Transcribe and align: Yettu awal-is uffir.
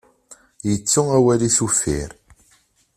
Yettu 0.67 1.01
awal-is 1.17 1.57
uffir. 1.65 2.09